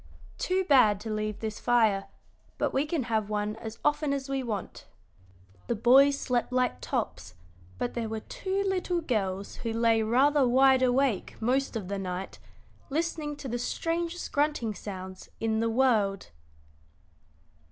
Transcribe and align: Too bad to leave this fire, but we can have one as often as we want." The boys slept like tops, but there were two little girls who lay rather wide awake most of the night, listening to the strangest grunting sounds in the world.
Too 0.39 0.63
bad 0.63 0.99
to 1.01 1.11
leave 1.13 1.41
this 1.41 1.59
fire, 1.59 2.07
but 2.57 2.73
we 2.73 2.87
can 2.87 3.03
have 3.03 3.29
one 3.29 3.55
as 3.57 3.77
often 3.85 4.13
as 4.13 4.27
we 4.29 4.41
want." 4.41 4.87
The 5.67 5.75
boys 5.75 6.19
slept 6.19 6.51
like 6.51 6.81
tops, 6.81 7.35
but 7.77 7.93
there 7.93 8.09
were 8.09 8.21
two 8.21 8.63
little 8.63 8.99
girls 9.01 9.57
who 9.57 9.71
lay 9.71 10.01
rather 10.01 10.47
wide 10.47 10.81
awake 10.81 11.35
most 11.39 11.75
of 11.75 11.87
the 11.87 11.99
night, 11.99 12.39
listening 12.89 13.35
to 13.35 13.47
the 13.47 13.59
strangest 13.59 14.31
grunting 14.31 14.73
sounds 14.73 15.29
in 15.39 15.59
the 15.59 15.69
world. 15.69 16.31